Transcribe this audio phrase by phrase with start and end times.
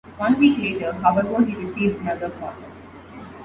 [0.17, 2.55] One week later, however, he received another call.